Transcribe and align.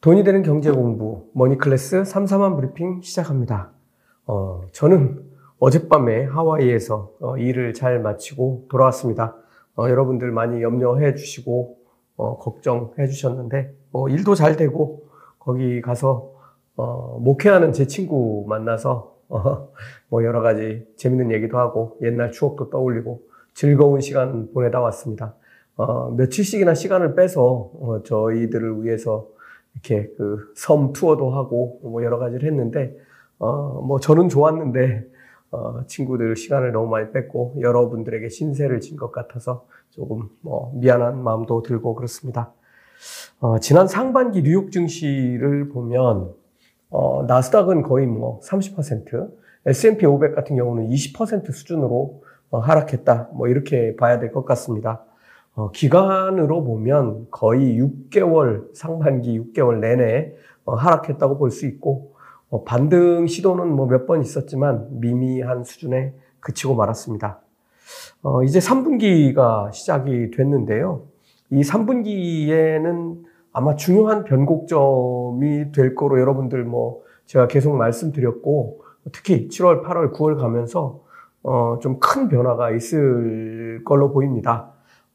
돈이 0.00 0.24
되는 0.24 0.42
경제 0.42 0.70
공부 0.70 1.28
머니 1.34 1.58
클래스 1.58 2.04
3사만 2.04 2.56
브리핑 2.56 3.02
시작합니다. 3.02 3.70
어, 4.26 4.62
저는 4.72 5.22
어젯밤에 5.58 6.24
하와이에서 6.24 7.12
어, 7.20 7.36
일을 7.36 7.74
잘 7.74 8.00
마치고 8.00 8.68
돌아왔습니다. 8.70 9.36
어, 9.76 9.90
여러분들 9.90 10.30
많이 10.30 10.62
염려해 10.62 11.16
주시고 11.16 11.76
어, 12.16 12.38
걱정해 12.38 13.08
주셨는데 13.08 13.74
뭐 13.90 14.08
일도 14.08 14.34
잘 14.34 14.56
되고 14.56 15.04
거기 15.38 15.82
가서 15.82 16.32
어, 16.76 17.18
목회하는 17.20 17.74
제 17.74 17.86
친구 17.86 18.46
만나서 18.48 19.14
어, 19.28 19.68
뭐 20.08 20.24
여러 20.24 20.40
가지 20.40 20.86
재밌는 20.96 21.30
얘기도 21.30 21.58
하고 21.58 21.98
옛날 22.00 22.32
추억도 22.32 22.70
떠올리고 22.70 23.20
즐거운 23.52 24.00
시간 24.00 24.50
보내다 24.54 24.80
왔습니다. 24.80 25.34
어, 25.76 26.10
며칠씩이나 26.12 26.72
시간을 26.72 27.14
빼서 27.14 27.42
어, 27.42 28.00
저희들을 28.02 28.82
위해서 28.82 29.28
이렇게 29.74 30.08
그 30.16 30.52
섬 30.56 30.92
투어도 30.92 31.30
하고 31.30 31.80
뭐 31.82 32.02
여러 32.04 32.18
가지를 32.18 32.48
했는데 32.50 32.96
어, 33.38 33.80
뭐 33.82 34.00
저는 34.00 34.28
좋았는데 34.28 35.06
어, 35.52 35.84
친구들 35.86 36.36
시간을 36.36 36.72
너무 36.72 36.88
많이 36.90 37.10
뺐고 37.12 37.56
여러분들에게 37.60 38.28
신세를 38.28 38.80
진 38.80 38.96
것 38.96 39.10
같아서 39.12 39.66
조금 39.90 40.28
뭐 40.42 40.72
미안한 40.76 41.22
마음도 41.22 41.62
들고 41.62 41.94
그렇습니다. 41.94 42.52
어, 43.40 43.58
지난 43.58 43.88
상반기 43.88 44.42
뉴욕 44.42 44.70
증시를 44.70 45.70
보면 45.70 46.34
어, 46.90 47.24
나스닥은 47.26 47.82
거의 47.82 48.06
뭐 48.06 48.40
30%, 48.40 49.30
S&P 49.66 50.06
500 50.06 50.34
같은 50.34 50.56
경우는 50.56 50.88
20% 50.88 51.52
수준으로 51.52 52.22
어, 52.50 52.58
하락했다. 52.58 53.30
뭐 53.34 53.48
이렇게 53.48 53.96
봐야 53.96 54.18
될 54.18 54.32
것 54.32 54.44
같습니다. 54.44 55.04
어, 55.60 55.70
기간으로 55.72 56.64
보면 56.64 57.26
거의 57.30 57.78
6개월, 57.78 58.64
상반기 58.74 59.38
6개월 59.38 59.78
내내 59.80 60.32
어, 60.64 60.74
하락했다고 60.74 61.36
볼 61.38 61.50
수 61.50 61.66
있고, 61.66 62.14
어, 62.48 62.64
반등 62.64 63.26
시도는 63.26 63.68
뭐 63.76 63.86
몇 63.86 64.06
번 64.06 64.22
있었지만 64.22 64.86
미미한 65.00 65.64
수준에 65.64 66.14
그치고 66.40 66.74
말았습니다. 66.76 67.40
어, 68.22 68.42
이제 68.42 68.58
3분기가 68.58 69.70
시작이 69.72 70.30
됐는데요. 70.30 71.02
이 71.50 71.60
3분기에는 71.62 73.22
아마 73.52 73.76
중요한 73.76 74.24
변곡점이 74.24 75.72
될 75.72 75.94
거로 75.94 76.20
여러분들 76.20 76.64
뭐 76.64 77.02
제가 77.26 77.48
계속 77.48 77.76
말씀드렸고, 77.76 78.82
특히 79.12 79.48
7월, 79.48 79.82
8월, 79.84 80.12
9월 80.14 80.38
가면서 80.38 81.00
어, 81.42 81.78
좀 81.82 81.98
큰 82.00 82.28
변화가 82.28 82.70
있을 82.70 83.82
걸로 83.84 84.10
보입니다. 84.12 84.72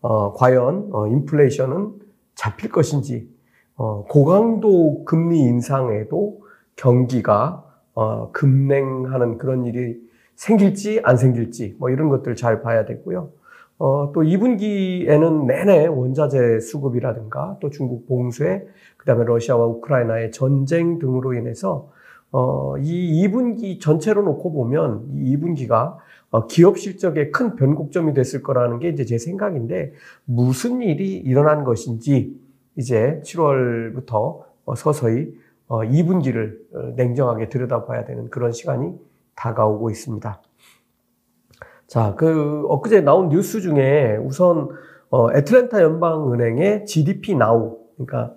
어, 0.07 0.33
과연 0.33 0.89
어, 0.91 1.07
인플레이션은 1.07 1.93
잡힐 2.35 2.71
것인지, 2.71 3.27
어, 3.75 4.05
고강도 4.07 5.03
금리 5.03 5.39
인상에도 5.39 6.41
경기가 6.75 7.65
어, 7.95 8.29
급냉하는 8.31 9.39
그런 9.39 9.65
일이 9.65 9.97
생길지 10.35 11.01
안 11.03 11.17
생길지 11.17 11.77
뭐 11.79 11.89
이런 11.89 12.09
것들 12.09 12.35
잘 12.35 12.61
봐야 12.61 12.85
되고요. 12.85 13.31
어, 13.79 14.11
또 14.13 14.21
2분기에는 14.21 15.45
내내 15.47 15.87
원자재 15.87 16.59
수급이라든가 16.59 17.57
또 17.59 17.71
중국 17.71 18.05
봉쇄, 18.07 18.63
그 18.97 19.07
다음에 19.07 19.25
러시아와 19.25 19.65
우크라이나의 19.65 20.31
전쟁 20.31 20.99
등으로 20.99 21.33
인해서 21.33 21.89
어, 22.31 22.77
이 22.77 23.27
2분기 23.27 23.81
전체로 23.81 24.21
놓고 24.21 24.53
보면 24.53 25.07
이 25.15 25.35
2분기가 25.35 25.95
어, 25.95 26.03
기업 26.47 26.77
실적에 26.77 27.31
큰 27.31 27.55
변곡점이 27.55 28.13
됐을 28.13 28.41
거라는 28.41 28.79
게 28.79 28.89
이제 28.89 29.05
제 29.05 29.17
생각인데 29.17 29.93
무슨 30.25 30.81
일이 30.81 31.13
일어난 31.13 31.63
것인지 31.63 32.35
이제 32.75 33.21
7월부터 33.23 34.43
어, 34.65 34.75
서서히 34.75 35.33
2분기를 35.67 36.57
어, 36.73 36.93
냉정하게 36.95 37.49
들여다봐야 37.49 38.05
되는 38.05 38.29
그런 38.29 38.51
시간이 38.51 38.93
다가오고 39.35 39.89
있습니다. 39.89 40.41
자, 41.87 42.15
그 42.15 42.65
엊그제 42.67 43.01
나온 43.01 43.29
뉴스 43.29 43.61
중에 43.61 44.17
우선 44.17 44.69
애틀랜타 45.33 45.81
연방은행의 45.81 46.85
GDP 46.85 47.35
나우, 47.35 47.77
그러니까 47.95 48.35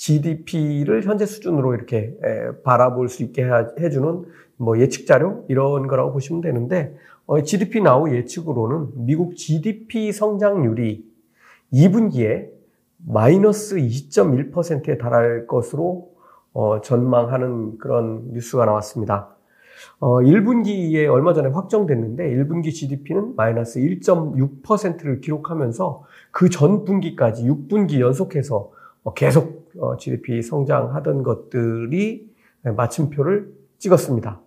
GDP를 0.00 1.02
현재 1.02 1.26
수준으로 1.26 1.74
이렇게 1.74 2.16
바라볼 2.64 3.10
수 3.10 3.22
있게 3.22 3.46
해주는 3.78 4.24
뭐 4.56 4.78
예측 4.78 5.06
자료 5.06 5.44
이런 5.48 5.86
거라고 5.86 6.12
보시면 6.12 6.40
되는데 6.40 6.96
GDP 7.44 7.82
나우 7.82 8.10
예측으로는 8.10 9.04
미국 9.04 9.36
GDP 9.36 10.10
성장률이 10.12 11.04
2분기에 11.74 12.48
마이너스 13.06 13.76
2.1%에 13.76 14.96
달할 14.96 15.46
것으로 15.46 16.10
어, 16.52 16.80
전망하는 16.80 17.78
그런 17.78 18.32
뉴스가 18.32 18.64
나왔습니다. 18.64 19.36
어, 19.98 20.16
1분기에 20.16 21.08
얼마 21.08 21.32
전에 21.32 21.50
확정됐는데 21.50 22.28
1분기 22.36 22.72
GDP는 22.72 23.36
마이너스 23.36 23.78
1.6%를 23.78 25.20
기록하면서 25.20 26.04
그 26.32 26.48
전 26.48 26.84
분기까지 26.84 27.44
6분기 27.44 28.00
연속해서 28.00 28.56
어, 28.56 28.79
계속 29.14 29.70
어, 29.78 29.96
GDP 29.96 30.42
성장하던 30.42 31.22
것들이 31.22 32.30
마침표를 32.62 33.52
찍었습니다. 33.78 34.40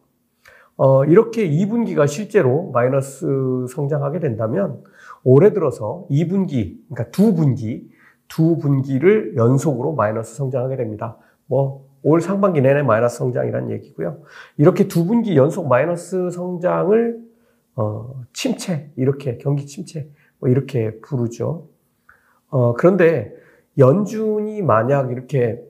어, 0.75 1.05
이렇게 1.05 1.49
2분기가 1.49 2.07
실제로 2.07 2.71
마이너스 2.71 3.27
성장하게 3.69 4.19
된다면 4.19 4.83
올해 5.23 5.53
들어서 5.53 6.05
2분기, 6.09 6.77
그러니까 6.89 7.11
두 7.11 7.33
분기, 7.33 7.89
두 8.27 8.57
분기를 8.57 9.35
연속으로 9.35 9.93
마이너스 9.93 10.35
성장하게 10.35 10.77
됩니다. 10.77 11.17
뭐, 11.45 11.85
올 12.01 12.19
상반기 12.19 12.61
내내 12.61 12.81
마이너스 12.81 13.17
성장이라는 13.19 13.71
얘기고요. 13.71 14.21
이렇게 14.57 14.87
두 14.87 15.05
분기 15.05 15.37
연속 15.37 15.67
마이너스 15.67 16.31
성장을, 16.31 17.19
어, 17.75 18.23
침체, 18.33 18.91
이렇게, 18.97 19.37
경기 19.37 19.65
침체, 19.65 20.09
뭐 20.39 20.49
이렇게 20.49 20.99
부르죠. 20.99 21.67
어, 22.49 22.73
그런데 22.73 23.33
연준이 23.77 24.61
만약 24.61 25.11
이렇게, 25.11 25.61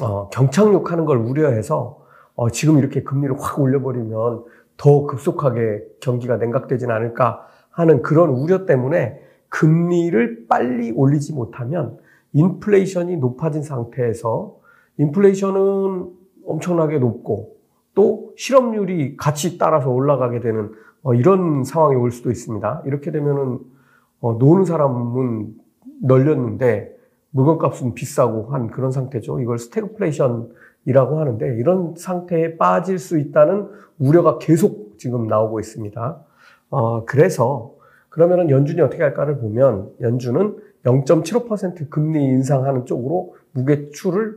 어, 0.00 0.28
경착륙 0.30 0.92
하는 0.92 1.04
걸 1.04 1.18
우려해서 1.18 2.00
어, 2.34 2.48
지금 2.48 2.78
이렇게 2.78 3.02
금리를 3.02 3.36
확 3.38 3.60
올려버리면 3.60 4.44
더 4.76 5.06
급속하게 5.06 5.84
경기가 6.00 6.38
냉각되진 6.38 6.90
않을까 6.90 7.46
하는 7.70 8.00
그런 8.02 8.30
우려 8.30 8.64
때문에 8.64 9.20
금리를 9.50 10.46
빨리 10.48 10.90
올리지 10.92 11.34
못하면 11.34 11.98
인플레이션이 12.32 13.18
높아진 13.18 13.62
상태에서 13.62 14.56
인플레이션은 14.96 16.10
엄청나게 16.46 16.98
높고 16.98 17.56
또 17.94 18.32
실업률이 18.36 19.16
같이 19.16 19.58
따라서 19.58 19.90
올라가게 19.90 20.40
되는 20.40 20.70
어, 21.02 21.14
이런 21.14 21.64
상황이 21.64 21.96
올 21.96 22.10
수도 22.10 22.30
있습니다. 22.30 22.84
이렇게 22.86 23.10
되면은 23.10 23.58
어, 24.20 24.32
노는 24.34 24.64
사람은 24.64 25.54
널렸는데 26.02 26.96
물건값은 27.30 27.94
비싸고 27.94 28.52
한 28.52 28.68
그런 28.68 28.90
상태죠. 28.90 29.40
이걸 29.40 29.58
스태그플레이션 29.58 30.50
이라고 30.86 31.20
하는데 31.20 31.46
이런 31.58 31.94
상태에 31.96 32.56
빠질 32.56 32.98
수 32.98 33.18
있다는 33.18 33.68
우려가 33.98 34.38
계속 34.38 34.98
지금 34.98 35.26
나오고 35.26 35.60
있습니다. 35.60 36.24
어, 36.70 37.04
그래서 37.04 37.74
그러면은 38.08 38.50
연준이 38.50 38.80
어떻게 38.80 39.02
할까를 39.02 39.38
보면 39.38 39.90
연준은 40.00 40.56
0.75% 40.84 41.90
금리 41.90 42.24
인상하는 42.24 42.86
쪽으로 42.86 43.34
무게추를 43.52 44.36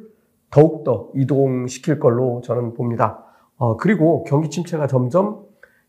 더욱더 0.52 1.10
이동시킬 1.16 2.00
걸로 2.00 2.42
저는 2.44 2.74
봅니다. 2.74 3.24
어, 3.58 3.78
그리고 3.78 4.24
경기 4.26 4.50
침체가 4.50 4.88
점점 4.88 5.44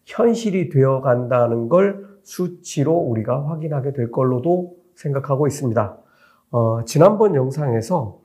현실이 0.05 0.69
되어 0.69 1.01
간다는 1.01 1.69
걸 1.69 2.07
수치로 2.23 2.93
우리가 2.93 3.49
확인하게 3.49 3.93
될 3.93 4.11
걸로도 4.11 4.77
생각하고 4.95 5.47
있습니다. 5.47 5.99
어, 6.55 6.85
지난번 6.85 7.35
영상에서 7.35 8.21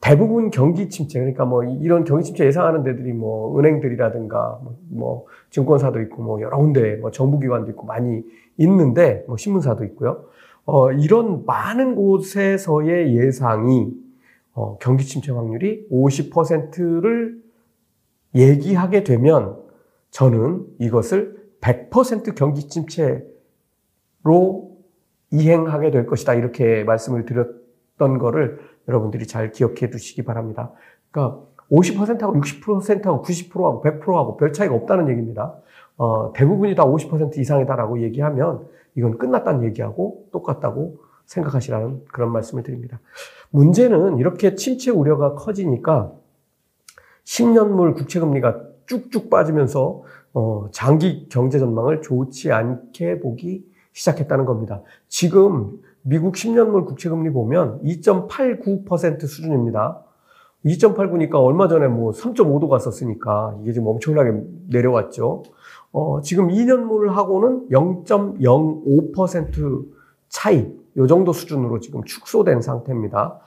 대부분 0.00 0.50
경기 0.50 0.88
침체, 0.88 1.20
그러니까 1.20 1.44
뭐 1.44 1.62
이런 1.62 2.02
경기 2.02 2.24
침체 2.24 2.44
예상하는 2.44 2.82
데들이 2.82 3.12
뭐 3.12 3.56
은행들이라든가 3.56 4.58
뭐 4.88 5.26
증권사도 5.50 6.00
있고 6.00 6.24
뭐 6.24 6.40
여러 6.40 6.58
군데 6.58 6.96
뭐 6.96 7.12
정부기관도 7.12 7.70
있고 7.70 7.86
많이 7.86 8.24
있는데 8.56 9.24
뭐 9.28 9.36
신문사도 9.36 9.84
있고요. 9.84 10.24
어, 10.64 10.90
이런 10.90 11.46
많은 11.46 11.94
곳에서의 11.94 13.14
예상이 13.14 13.94
어, 14.54 14.76
경기 14.80 15.04
침체 15.04 15.30
확률이 15.30 15.86
50%를 15.88 17.40
얘기하게 18.34 19.04
되면 19.04 19.56
저는 20.10 20.66
이것을 20.80 21.36
100% 21.60 22.34
경기 22.34 22.68
침체로 22.68 23.22
이행하게 25.32 25.90
될 25.90 26.06
것이다. 26.06 26.34
이렇게 26.34 26.84
말씀을 26.84 27.24
드렸던 27.24 28.18
거를 28.18 28.60
여러분들이 28.88 29.26
잘 29.26 29.50
기억해 29.50 29.90
두시기 29.90 30.22
바랍니다. 30.22 30.72
그러니까 31.10 31.40
50%하고 31.70 32.34
60%하고 32.34 33.22
90%하고 33.22 33.82
100%하고 33.82 34.36
별 34.36 34.52
차이가 34.52 34.74
없다는 34.74 35.08
얘기입니다. 35.08 35.54
어, 35.96 36.32
대부분이 36.34 36.74
다 36.74 36.84
50% 36.84 37.38
이상이다라고 37.38 38.02
얘기하면 38.02 38.66
이건 38.94 39.18
끝났다는 39.18 39.64
얘기하고 39.64 40.26
똑같다고 40.32 40.98
생각하시라는 41.26 42.04
그런 42.12 42.30
말씀을 42.32 42.62
드립니다. 42.62 43.00
문제는 43.50 44.18
이렇게 44.18 44.54
침체 44.54 44.90
우려가 44.90 45.34
커지니까 45.34 46.12
10년물 47.24 47.94
국채금리가 47.94 48.60
쭉쭉 48.86 49.30
빠지면서 49.30 50.02
어, 50.34 50.68
장기 50.72 51.28
경제 51.28 51.58
전망을 51.58 52.02
좋지 52.02 52.52
않게 52.52 53.20
보기 53.20 53.71
시작했다는 53.92 54.44
겁니다. 54.44 54.82
지금 55.08 55.80
미국 56.02 56.34
10년물 56.34 56.86
국채금리 56.86 57.30
보면 57.30 57.82
2.89% 57.82 59.26
수준입니다. 59.26 60.04
2.89니까 60.64 61.44
얼마 61.44 61.68
전에 61.68 61.88
뭐 61.88 62.12
3.5도 62.12 62.68
갔었으니까 62.68 63.56
이게 63.62 63.72
지금 63.72 63.88
엄청나게 63.88 64.32
내려왔죠. 64.68 65.42
어, 65.92 66.20
지금 66.22 66.48
2년물하고는 66.48 67.70
0.05% 67.70 69.86
차이, 70.28 70.72
요 70.96 71.06
정도 71.06 71.32
수준으로 71.32 71.78
지금 71.80 72.02
축소된 72.04 72.62
상태입니다. 72.62 73.40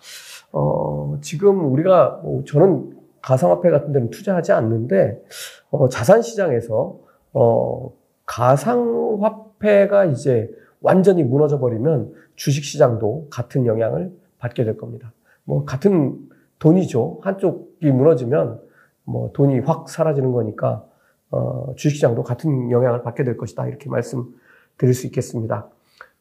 어, 0.51 1.18
지금 1.21 1.71
우리가, 1.71 2.19
뭐 2.24 2.44
저는 2.45 2.95
가상화폐 3.21 3.71
같은 3.71 3.92
데는 3.92 4.12
투자하지 4.12 4.51
않는데, 4.51 5.24
어, 5.71 5.89
자산시장에서, 5.89 7.00
어, 7.33 7.92
가상화폐가 8.25 10.06
이제 10.06 10.50
완전히 10.81 11.24
무너져 11.24 11.60
버리면 11.60 12.13
주식시장도 12.36 13.27
같은 13.30 13.66
영향을 13.66 14.12
받게 14.39 14.63
될 14.63 14.77
겁니다. 14.77 15.13
뭐, 15.44 15.66
같은 15.66 16.19
돈이죠. 16.60 17.19
한쪽이 17.22 17.92
무너지면 17.92 18.60
뭐 19.04 19.31
돈이 19.33 19.60
확 19.60 19.89
사라지는 19.89 20.31
거니까 20.31 20.86
어, 21.31 21.74
주식시장도 21.75 22.24
같은 22.24 22.72
영향을 22.72 23.04
받게 23.04 23.24
될 23.24 23.38
것이다. 23.38 23.68
이렇게 23.68 23.89
말씀드릴 23.89 24.94
수 24.94 25.06
있겠습니다. 25.07 25.69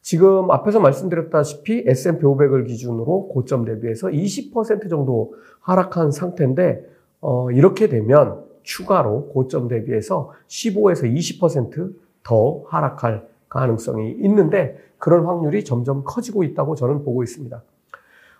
지금 0.01 0.51
앞에서 0.51 0.79
말씀드렸다시피 0.79 1.83
S&P 1.87 2.23
500을 2.23 2.67
기준으로 2.67 3.29
고점 3.29 3.65
대비해서 3.65 4.07
20% 4.07 4.89
정도 4.89 5.33
하락한 5.61 6.11
상태인데 6.11 6.85
어, 7.21 7.49
이렇게 7.49 7.87
되면 7.89 8.44
추가로 8.65 9.29
고점 9.29 9.67
대비해서 9.67 10.31
15에서 10.47 11.03
20%더 11.13 12.63
하락할 12.67 13.27
가능성이 13.47 14.11
있는데 14.19 14.77
그런 14.97 15.25
확률이 15.25 15.63
점점 15.63 16.03
커지고 16.03 16.43
있다고 16.43 16.75
저는 16.75 17.03
보고 17.05 17.23
있습니다. 17.23 17.63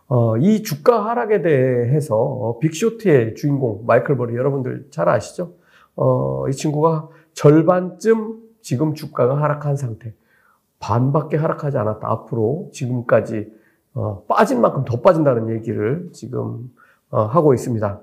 어, 0.07 0.38
이 0.38 0.62
주가 0.63 1.06
하락에 1.06 1.42
대해서 1.42 2.18
어, 2.18 2.60
빅쇼트의 2.60 3.36
주인공 3.36 3.86
마이클 3.86 4.18
버리 4.18 4.36
여러분들 4.36 4.88
잘 4.92 5.10
아시죠? 5.10 5.54
어, 5.95 6.48
이 6.50 6.54
친구가 6.54 7.10
절반쯤 7.33 8.39
지금 8.62 8.94
주가가 8.94 9.42
하락한 9.42 9.77
상태. 9.77 10.13
반밖에 10.80 11.38
하락하지 11.38 11.77
않았다. 11.77 12.07
앞으로 12.10 12.69
지금까지 12.74 13.51
어, 13.94 14.24
빠진 14.27 14.62
만큼 14.62 14.83
더 14.86 15.01
빠진다는 15.01 15.50
얘기를 15.56 16.10
지금 16.13 16.72
어, 17.10 17.22
하고 17.22 17.54
있습니다. 17.54 18.01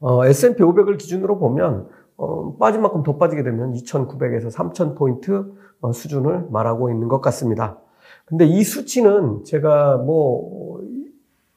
어, 0.00 0.24
S&P 0.24 0.62
500을 0.62 0.98
기준으로 0.98 1.38
보면 1.38 1.88
어, 2.16 2.56
빠진 2.58 2.82
만큼 2.82 3.02
더 3.02 3.16
빠지게 3.16 3.42
되면 3.42 3.72
2,900에서 3.74 4.50
3,000포인트 4.50 5.52
어, 5.80 5.92
수준을 5.92 6.46
말하고 6.50 6.90
있는 6.90 7.08
것 7.08 7.20
같습니다. 7.20 7.78
근데 8.24 8.44
이 8.44 8.62
수치는 8.62 9.44
제가 9.44 9.98
뭐, 9.98 10.80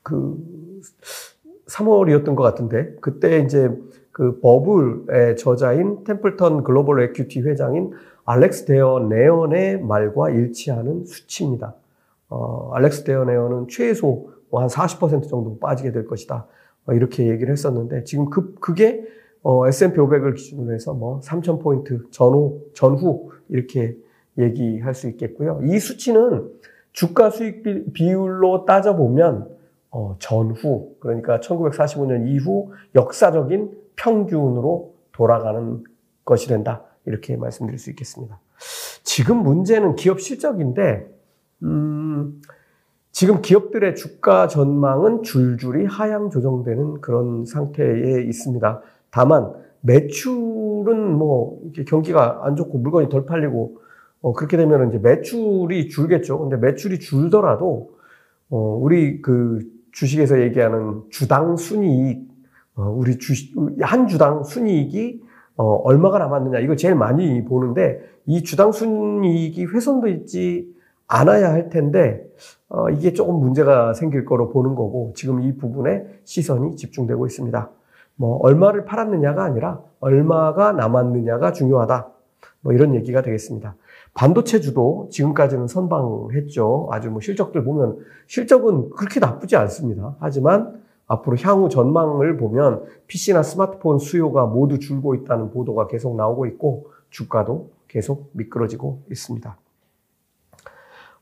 그, 0.04 0.38
3월이었던 1.68 2.36
것 2.36 2.44
같은데, 2.44 2.96
그때 3.02 3.40
이제 3.40 3.76
그 4.12 4.40
버블의 4.42 5.38
저자인 5.38 6.04
템플턴 6.04 6.64
글로벌 6.64 7.02
에큐티 7.04 7.42
회장인 7.42 7.94
알렉스 8.26 8.66
데어 8.66 9.00
네언의 9.00 9.82
말과 9.82 10.30
일치하는 10.30 11.06
수치입니다. 11.06 11.74
어, 12.30 12.72
알렉스 12.74 13.06
데어 13.06 13.24
네언은 13.24 13.68
최소 13.70 14.30
뭐 14.50 14.66
한40% 14.66 15.30
정도 15.30 15.58
빠지게 15.60 15.92
될 15.92 16.06
것이다. 16.06 16.46
어, 16.90 16.94
이렇게 16.94 17.28
얘기를 17.28 17.52
했었는데, 17.52 18.04
지금 18.04 18.30
그, 18.30 18.56
그게 18.56 19.06
어, 19.42 19.68
S&P 19.68 19.98
500을 19.98 20.36
기준으로 20.36 20.74
해서 20.74 20.94
뭐 20.94 21.20
3,000포인트 21.22 22.12
전후, 22.12 22.62
전후 22.74 23.32
이렇게 23.48 23.96
얘기할 24.38 24.94
수 24.94 25.08
있겠고요. 25.10 25.62
이 25.64 25.80
수치는 25.80 26.50
주가 26.92 27.30
수익 27.30 27.64
비율로 27.94 28.66
따져보면 28.66 29.48
어, 29.92 30.16
전후 30.20 30.96
그러니까 31.00 31.40
1945년 31.40 32.28
이후 32.28 32.72
역사적인 32.96 33.72
평균으로 33.96 34.94
돌아가는 35.12 35.84
것이 36.26 36.48
된다 36.48 36.84
이렇게 37.06 37.36
말씀드릴 37.38 37.80
수 37.80 37.90
있겠습니다. 37.90 38.40
지금 39.04 39.38
문제는 39.38 39.96
기업 39.96 40.22
실적인데 40.22 41.08
음, 41.64 42.42
지금 43.12 43.42
기업들의 43.42 43.96
주가 43.96 44.48
전망은 44.48 45.24
줄줄이 45.24 45.86
하향 45.86 46.30
조정되는 46.30 47.02
그런 47.02 47.46
상태에 47.46 48.24
있습니다. 48.24 48.82
다만 49.12 49.52
매출은 49.82 51.18
뭐 51.18 51.60
경기가 51.88 52.42
안 52.44 52.56
좋고 52.56 52.78
물건이 52.78 53.10
덜 53.10 53.26
팔리고 53.26 53.80
어, 54.22 54.34
그렇게 54.34 54.58
되면 54.58 54.90
이제 54.90 54.98
매출이 54.98 55.90
줄겠죠. 55.90 56.40
근데 56.40 56.58
매출이 56.58 57.00
줄더라도, 57.00 57.92
어, 58.50 58.78
우리 58.82 59.22
그 59.22 59.62
주식에서 59.92 60.42
얘기하는 60.42 61.04
주당 61.10 61.56
순이익, 61.56 62.28
어, 62.76 62.94
우리 62.98 63.18
주식, 63.18 63.56
한 63.82 64.08
주당 64.08 64.44
순이익이 64.44 65.22
어, 65.56 65.76
얼마가 65.84 66.20
남았느냐. 66.20 66.60
이걸 66.60 66.78
제일 66.78 66.96
많이 66.96 67.44
보는데, 67.46 68.02
이 68.26 68.44
주당 68.44 68.72
순이익이 68.72 69.66
훼손도 69.66 70.08
있지 70.08 70.74
않아야 71.10 71.52
할 71.52 71.70
텐데, 71.70 72.26
어, 72.70 72.90
이게 72.90 73.14
조금 73.14 73.40
문제가 73.40 73.94
생길 73.94 74.24
거로 74.24 74.50
보는 74.50 74.76
거고, 74.76 75.12
지금 75.16 75.42
이 75.42 75.58
부분에 75.58 76.06
시선이 76.24 76.78
집중되고 76.78 77.26
있습니다. 77.26 77.70
뭐, 78.16 78.38
얼마를 78.38 78.86
팔았느냐가 78.86 79.44
아니라, 79.44 79.82
얼마가 80.00 80.72
남았느냐가 80.72 81.52
중요하다. 81.52 82.08
뭐, 82.62 82.74
이런 82.74 82.96
얘기가 82.96 83.22
되겠습니다. 83.22 83.76
반도체주도 84.14 85.08
지금까지는 85.12 85.68
선방했죠. 85.68 86.90
아주 86.92 87.10
뭐 87.12 87.22
실적들 87.22 87.64
보면 87.64 88.00
실적은 88.28 88.90
그렇게 88.92 89.20
나쁘지 89.20 89.56
않습니다. 89.56 90.16
하지만 90.20 90.82
앞으로 91.08 91.38
향후 91.38 91.70
전망을 91.70 92.38
보면 92.38 92.84
PC나 93.08 93.44
스마트폰 93.44 93.98
수요가 93.98 94.46
모두 94.46 94.80
줄고 94.80 95.16
있다는 95.16 95.52
보도가 95.52 95.88
계속 95.88 96.16
나오고 96.16 96.46
있고 96.48 96.92
주가도 97.10 97.72
계속 97.88 98.30
미끄러지고 98.34 99.04
있습니다. 99.10 99.58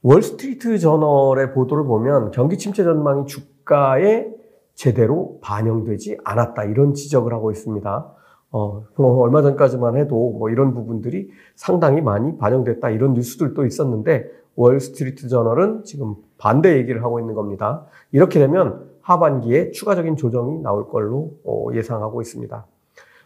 월스트리트 0.03 0.77
저널의 0.79 1.54
보도를 1.54 1.83
보면 1.85 2.31
경기 2.31 2.57
침체 2.57 2.83
전망이 2.83 3.25
주가에 3.25 4.27
제대로 4.75 5.39
반영되지 5.42 6.19
않았다 6.23 6.66
이런 6.66 6.94
지적을 6.94 7.33
하고 7.33 7.51
있습니다. 7.51 8.13
어, 8.51 8.83
뭐 8.95 9.21
얼마 9.21 9.42
전까지만 9.42 9.97
해도 9.97 10.35
뭐 10.37 10.49
이런 10.49 10.73
부분들이 10.73 11.30
상당히 11.56 12.01
많이 12.01 12.37
반영됐다 12.37 12.92
이런 12.92 13.13
뉴스들도 13.13 13.66
있었는데 13.66 14.30
월스트리트 14.56 15.27
저널은 15.27 15.83
지금 15.83 16.16
반대 16.37 16.77
얘기를 16.77 17.04
하고 17.04 17.19
있는 17.19 17.33
겁니다. 17.33 17.85
이렇게 18.11 18.39
되면 18.39 18.87
하반기에 19.01 19.71
추가적인 19.71 20.16
조정이 20.16 20.59
나올 20.59 20.87
걸로 20.89 21.31
어, 21.44 21.68
예상하고 21.73 22.21
있습니다. 22.21 22.66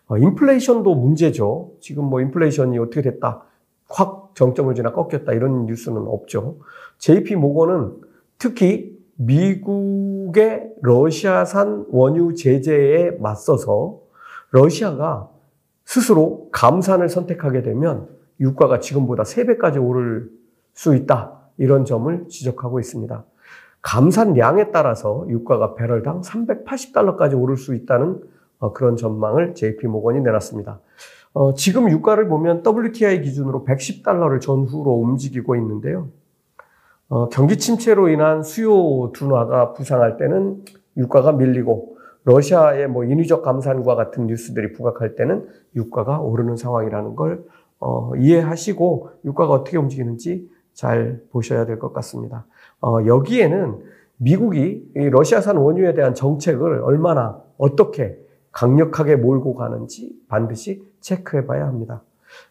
어, 0.08 0.18
인플레이션도 0.18 0.96
문제죠. 0.96 1.72
지금 1.80 2.06
뭐 2.06 2.22
인플레이션이 2.22 2.78
어떻게 2.80 3.02
됐다, 3.02 3.44
확 3.94 4.32
정점을 4.36 4.74
지나 4.76 4.92
꺾였다 4.92 5.34
이런 5.34 5.66
뉴스는 5.66 5.98
없죠. 5.98 6.60
JP 6.98 7.36
모건은 7.36 7.96
특히 8.38 8.98
미국의 9.16 10.72
러시아산 10.82 11.86
원유 11.90 12.36
제재에 12.36 13.12
맞서서 13.20 14.00
러시아가 14.52 15.30
스스로 15.86 16.50
감산을 16.52 17.10
선택하게 17.10 17.62
되면 17.62 18.08
유가가 18.40 18.80
지금보다 18.80 19.24
3배까지 19.24 19.84
오를 19.84 20.30
수 20.74 20.96
있다. 20.96 21.40
이런 21.58 21.86
점을 21.86 22.28
지적하고 22.28 22.80
있습니다. 22.80 23.24
감산량에 23.82 24.72
따라서 24.72 25.26
유가가 25.30 25.76
배럴당 25.76 26.22
380달러까지 26.22 27.40
오를 27.40 27.58
수 27.58 27.76
있다는 27.76 28.22
어, 28.60 28.74
그런 28.74 28.96
전망을 28.96 29.56
JP 29.56 29.88
모건이 29.88 30.22
내놨습니다. 30.22 30.80
어, 31.34 31.54
지금 31.54 31.90
유가를 31.90 32.28
보면 32.28 32.64
WTI 32.66 33.22
기준으로 33.22 33.64
110달러를 33.66 34.42
전후로 34.42 34.92
움직이고 34.92 35.56
있는데요. 35.56 36.10
어, 37.10 37.30
경기 37.30 37.58
침체로 37.58 38.10
인한 38.10 38.44
수요 38.44 39.12
둔화가 39.14 39.74
부상할 39.74 40.18
때는 40.18 40.64
유가가 40.98 41.32
밀리고 41.32 41.98
러시아의 42.24 42.88
뭐 42.88 43.04
인위적 43.06 43.44
감산과 43.44 43.96
같은 43.96 44.28
뉴스들이 44.28 44.74
부각할 44.74 45.16
때는 45.16 45.48
유가가 45.76 46.20
오르는 46.20 46.56
상황이라는 46.58 47.16
걸 47.16 47.44
어, 47.80 48.12
이해하시고 48.16 49.10
유가가 49.26 49.54
어떻게 49.54 49.78
움직이는지 49.78 50.50
잘 50.74 51.22
보셔야 51.32 51.66
될 51.66 51.80
것 51.80 51.94
같습니다. 51.94 52.46
어, 52.82 52.98
여기에는 53.06 53.80
미국이 54.18 54.86
러시아산 54.94 55.58
원유에 55.58 55.94
대한 55.94 56.14
정책을 56.14 56.82
얼마나 56.84 57.42
어떻게 57.58 58.18
강력하게 58.52 59.16
몰고 59.16 59.56
가는지 59.56 60.12
반드시 60.28 60.84
체크해 61.00 61.46
봐야 61.46 61.66
합니다. 61.68 62.02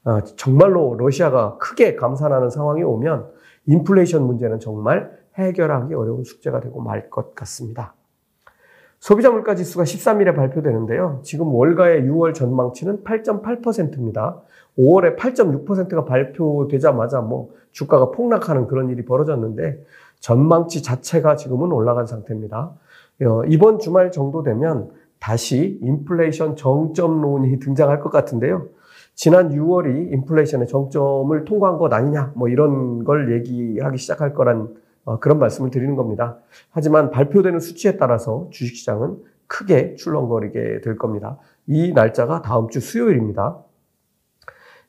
어, 0.04 0.21
정말로 0.37 0.97
러시아가 0.99 1.57
크게 1.59 1.97
감산하는 1.97 2.50
상황이 2.50 2.83
오면 2.83 3.26
인플레이션 3.66 4.23
문제는 4.23 4.61
정말 4.61 5.19
해결하기 5.37 5.95
어려운 5.95 6.25
숙제가 6.25 6.61
되고 6.61 6.80
말 6.80 7.11
것 7.11 7.35
같습니다. 7.35 7.95
소비자 8.99 9.30
물가 9.30 9.54
지수가 9.54 9.85
13일에 9.85 10.37
발표되는데요. 10.37 11.21
지금 11.23 11.54
월가의 11.54 12.02
6월 12.02 12.35
전망치는 12.35 13.02
8.8%입니다. 13.02 14.42
5월에 14.78 15.16
8.6%가 15.16 16.04
발표되자마자 16.04 17.23
뭐 17.23 17.50
주가가 17.73 18.11
폭락하는 18.11 18.66
그런 18.66 18.90
일이 18.90 19.04
벌어졌는데 19.04 19.83
전망치 20.21 20.83
자체가 20.83 21.37
지금은 21.37 21.73
올라간 21.73 22.07
상태입니다. 22.07 22.73
어, 23.23 23.45
이번 23.47 23.78
주말 23.78 24.12
정도 24.12 24.42
되면 24.42 24.90
다시 25.21 25.79
인플레이션 25.83 26.57
정점론이 26.57 27.59
등장할 27.61 28.00
것 28.00 28.11
같은데요. 28.11 28.69
지난 29.15 29.50
6월이 29.50 30.12
인플레이션의 30.12 30.67
정점을 30.67 31.45
통과한 31.45 31.77
것 31.77 31.93
아니냐, 31.93 32.33
뭐 32.35 32.49
이런 32.49 33.05
걸 33.05 33.35
얘기하기 33.35 33.99
시작할 33.99 34.33
거란 34.33 34.75
어, 35.05 35.19
그런 35.19 35.39
말씀을 35.39 35.71
드리는 35.71 35.95
겁니다. 35.95 36.39
하지만 36.71 37.11
발표되는 37.11 37.61
수치에 37.61 37.97
따라서 37.97 38.49
주식시장은 38.50 39.19
크게 39.47 39.97
출렁거리게 39.97 40.81
될 40.83 40.97
겁니다. 40.97 41.39
이 41.67 41.93
날짜가 41.93 42.43
다음 42.43 42.69
주 42.69 42.81
수요일입니다. 42.81 43.59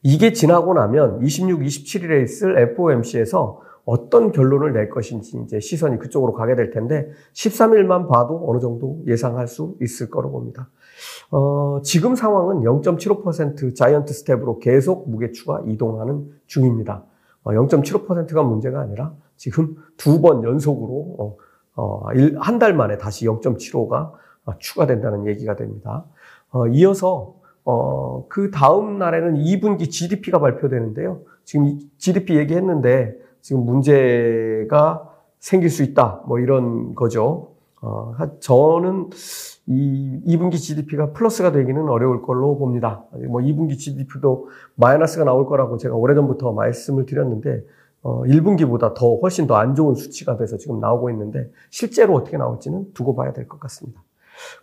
이게 0.03 0.33
지나고 0.33 0.73
나면 0.73 1.21
26, 1.23 1.61
27일에 1.61 2.23
있을 2.23 2.57
FOMC에서 2.57 3.61
어떤 3.85 4.31
결론을 4.31 4.73
낼 4.73 4.89
것인지 4.89 5.37
이제 5.43 5.59
시선이 5.59 5.99
그쪽으로 5.99 6.33
가게 6.33 6.55
될 6.55 6.71
텐데 6.71 7.09
13일만 7.33 8.07
봐도 8.07 8.43
어느 8.47 8.59
정도 8.59 9.01
예상할 9.07 9.47
수 9.47 9.75
있을 9.81 10.09
거로 10.09 10.31
봅니다. 10.31 10.69
어, 11.31 11.81
지금 11.83 12.15
상황은 12.15 12.61
0.75% 12.61 13.75
자이언트 13.75 14.13
스텝으로 14.13 14.59
계속 14.59 15.09
무게추가 15.09 15.63
이동하는 15.67 16.29
중입니다. 16.45 17.03
어, 17.43 17.51
0.75%가 17.51 18.43
문제가 18.43 18.81
아니라 18.81 19.13
지금 19.35 19.75
두 19.97 20.21
번 20.21 20.43
연속으로 20.43 21.15
어, 21.17 21.37
어, 21.75 22.03
한달 22.39 22.73
만에 22.75 22.97
다시 22.97 23.25
0.75가 23.25 24.11
추가된다는 24.59 25.25
얘기가 25.27 25.55
됩니다. 25.55 26.05
어, 26.51 26.67
이어서 26.67 27.35
어, 27.63 28.27
그 28.27 28.51
다음 28.51 28.97
날에는 28.97 29.35
2분기 29.35 29.89
GDP가 29.89 30.39
발표되는데요. 30.39 31.21
지금 31.43 31.79
GDP 31.97 32.35
얘기했는데 32.37 33.15
지금 33.41 33.65
문제가 33.65 35.09
생길 35.39 35.69
수 35.69 35.83
있다. 35.83 36.23
뭐 36.27 36.39
이런 36.39 36.95
거죠. 36.95 37.51
어, 37.81 38.13
저는 38.39 39.09
이 39.67 40.21
2분기 40.27 40.57
GDP가 40.57 41.11
플러스가 41.13 41.51
되기는 41.51 41.89
어려울 41.89 42.21
걸로 42.21 42.57
봅니다. 42.57 43.03
뭐 43.29 43.41
2분기 43.41 43.77
GDP도 43.77 44.49
마이너스가 44.75 45.25
나올 45.25 45.45
거라고 45.45 45.77
제가 45.77 45.95
오래전부터 45.95 46.51
말씀을 46.53 47.05
드렸는데 47.05 47.63
어, 48.03 48.23
1분기보다 48.23 48.93
더 48.95 49.15
훨씬 49.17 49.45
더 49.47 49.55
안 49.55 49.75
좋은 49.75 49.93
수치가 49.95 50.35
돼서 50.37 50.57
지금 50.57 50.79
나오고 50.79 51.09
있는데 51.11 51.49
실제로 51.69 52.15
어떻게 52.15 52.37
나올지는 52.37 52.93
두고 52.93 53.15
봐야 53.15 53.31
될 53.33 53.47
것 53.47 53.59
같습니다. 53.59 54.01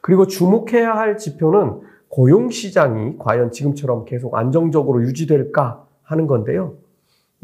그리고 0.01 0.27
주목해야 0.27 0.93
할 0.95 1.19
지표는 1.19 1.81
고용 2.09 2.51
시장이 2.51 3.19
과연 3.19 3.53
지금처럼 3.53 4.05
계속 4.07 4.35
안정적으로 4.37 5.03
유지될까 5.03 5.85
하는 6.03 6.27
건데요. 6.27 6.75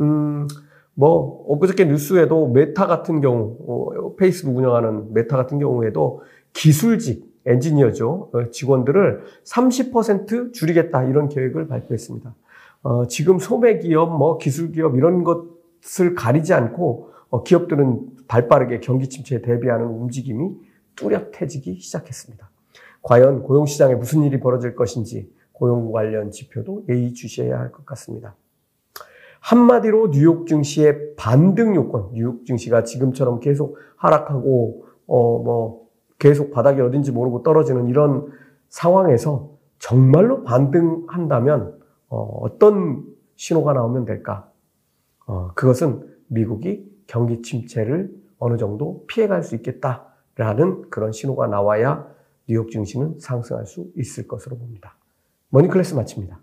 음, 0.01 0.49
뭐 0.95 1.45
엊그저께 1.49 1.87
뉴스에도 1.87 2.49
메타 2.49 2.87
같은 2.87 3.21
경우 3.21 3.57
어, 3.67 4.15
페이스북 4.17 4.57
운영하는 4.57 5.13
메타 5.13 5.37
같은 5.37 5.59
경우에도 5.59 6.23
기술직 6.53 7.33
엔지니어죠 7.47 8.31
어, 8.33 8.51
직원들을 8.51 9.23
30% 9.45 10.53
줄이겠다 10.53 11.05
이런 11.05 11.29
계획을 11.29 11.69
발표했습니다. 11.69 12.35
어, 12.83 13.07
지금 13.07 13.39
소매 13.39 13.79
기업, 13.79 14.17
뭐 14.17 14.39
기술 14.39 14.71
기업 14.73 14.97
이런 14.97 15.25
것을 15.25 16.15
가리지 16.15 16.55
않고 16.55 17.11
어, 17.31 17.43
기업들은 17.43 18.09
발빠르게 18.29 18.81
경기 18.81 19.09
침체에 19.09 19.43
대비하는 19.43 19.87
움직임이 19.87 20.55
뚜렷해지기 20.97 21.81
시작했습니다. 21.81 22.51
과연 23.03 23.43
고용 23.43 23.67
시장에 23.67 23.95
무슨 23.95 24.23
일이 24.23 24.39
벌어질 24.41 24.75
것인지 24.77 25.31
고용 25.53 25.93
관련 25.93 26.31
지표도 26.31 26.85
예의 26.89 27.13
주시해야 27.13 27.59
할 27.59 27.73
것 27.73 27.85
같습니다. 27.85 28.35
한마디로 29.45 30.11
뉴욕 30.11 30.47
증시의 30.47 31.17
반등 31.17 31.75
요건, 31.75 32.11
뉴욕 32.15 32.47
증시가 32.47 32.83
지금처럼 32.83 33.41
계속 33.41 33.77
하락하고 33.97 34.87
어 35.07 35.43
뭐 35.45 35.85
계속 36.19 36.51
바닥이 36.51 36.81
어딘지 36.81 37.13
모르고 37.13 37.43
떨어지는 37.43 37.89
이런 37.89 38.27
상황에서 38.71 39.51
정말로 39.79 40.43
반등한다면 40.45 41.79
어 42.09 42.39
어떤 42.41 43.05
신호가 43.37 43.75
나오면 43.75 44.07
될까? 44.07 44.51
어 45.27 45.51
그것은 45.55 46.09
미국이 46.29 46.91
경기 47.07 47.43
침체를 47.43 48.11
어느 48.39 48.57
정도 48.57 49.05
피해갈 49.09 49.43
수 49.43 49.55
있겠다라는 49.57 50.89
그런 50.89 51.13
신호가 51.13 51.49
나와야 51.49 52.09
뉴욕 52.49 52.71
증시는 52.71 53.19
상승할 53.19 53.67
수 53.67 53.91
있을 53.95 54.27
것으로 54.27 54.57
봅니다. 54.57 54.97
머니클래스 55.51 55.95
마칩니다. 55.95 56.41